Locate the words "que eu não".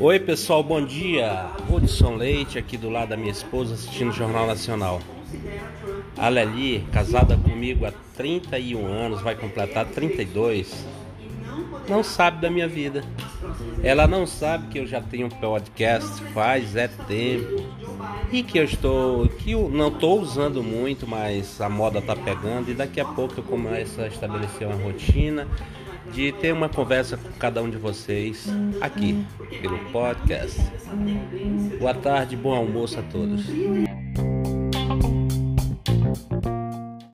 19.28-19.88